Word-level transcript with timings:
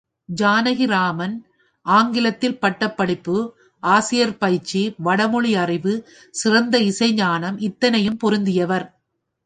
ஜானகிராமன் 0.29 1.35
ஆங்கிலத்தில் 1.85 2.59
பட்டப்படிப்பு, 2.59 3.35
ஆசிரியப்பயிற்சி, 3.83 4.93
வடமொழி 4.97 5.55
அறிவு, 5.55 5.93
சிறந்த 6.31 6.79
இசைஞானம், 6.79 7.57
இத்தனையும் 7.59 8.17
பொருந்தியவர். 8.23 8.85